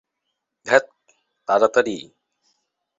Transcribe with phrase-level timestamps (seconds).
[0.65, 0.85] ধ্যাত,
[1.47, 1.97] তাড়াতাড়ি!